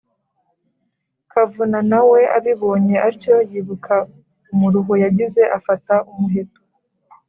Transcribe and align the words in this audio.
kavuna 1.31 1.79
nawe 1.91 2.19
abibonye 2.37 2.95
atyo, 3.09 3.35
yibuka 3.49 3.95
umuruho 4.51 4.93
yagize, 5.03 5.41
afata 5.57 5.95
umuheto 6.11 6.61